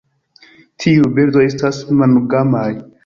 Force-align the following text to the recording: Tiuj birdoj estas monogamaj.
Tiuj 0.83 1.05
birdoj 1.19 1.43
estas 1.49 1.83
monogamaj. 2.01 2.69